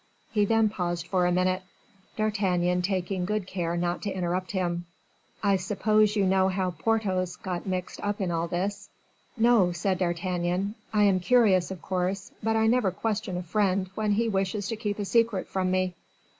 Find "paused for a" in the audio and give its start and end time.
0.69-1.31